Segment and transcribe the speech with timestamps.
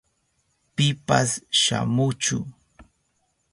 [0.75, 1.29] Pipas
[1.61, 2.37] shamuchu.